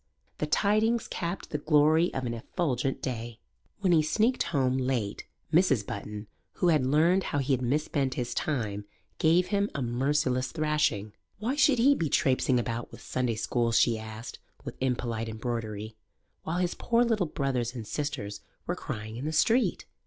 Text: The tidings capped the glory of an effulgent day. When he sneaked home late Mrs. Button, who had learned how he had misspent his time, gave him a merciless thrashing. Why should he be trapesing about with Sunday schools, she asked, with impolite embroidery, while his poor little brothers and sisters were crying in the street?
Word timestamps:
The 0.39 0.47
tidings 0.47 1.07
capped 1.07 1.51
the 1.51 1.59
glory 1.59 2.11
of 2.15 2.25
an 2.25 2.33
effulgent 2.33 3.03
day. 3.03 3.37
When 3.81 3.93
he 3.93 4.01
sneaked 4.01 4.41
home 4.49 4.79
late 4.79 5.27
Mrs. 5.53 5.85
Button, 5.85 6.25
who 6.53 6.69
had 6.69 6.83
learned 6.87 7.25
how 7.25 7.37
he 7.37 7.53
had 7.53 7.61
misspent 7.61 8.15
his 8.15 8.33
time, 8.33 8.85
gave 9.19 9.49
him 9.49 9.69
a 9.75 9.83
merciless 9.83 10.51
thrashing. 10.51 11.13
Why 11.37 11.55
should 11.55 11.77
he 11.77 11.93
be 11.93 12.09
trapesing 12.09 12.59
about 12.59 12.91
with 12.91 13.01
Sunday 13.01 13.35
schools, 13.35 13.77
she 13.77 13.99
asked, 13.99 14.39
with 14.65 14.75
impolite 14.81 15.29
embroidery, 15.29 15.95
while 16.41 16.57
his 16.57 16.73
poor 16.73 17.03
little 17.03 17.27
brothers 17.27 17.75
and 17.75 17.85
sisters 17.85 18.41
were 18.65 18.73
crying 18.75 19.17
in 19.17 19.25
the 19.25 19.31
street? 19.31 19.85